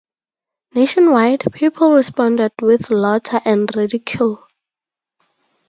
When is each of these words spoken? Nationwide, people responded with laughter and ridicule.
Nationwide, 0.73 1.43
people 1.53 1.93
responded 1.93 2.53
with 2.59 2.89
laughter 2.89 3.39
and 3.45 3.69
ridicule. 3.75 4.47